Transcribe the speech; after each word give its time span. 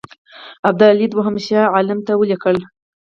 ابدالي 0.69 1.05
دوهم 1.13 1.35
شاه 1.45 1.65
عالم 1.73 1.99
ته 2.07 2.13
ولیکل. 2.15 2.57